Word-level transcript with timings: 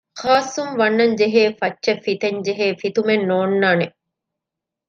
ޚާއްސުން 0.19 0.73
ވަންނަން 0.79 1.13
ޖެހޭ 1.19 1.43
ފައްޗެއް 1.59 2.01
ފިތެން 2.05 2.39
ޖެހޭ 2.45 2.67
ފިތުމެއް 2.81 3.25
ނޯންނާނެ 3.29 3.87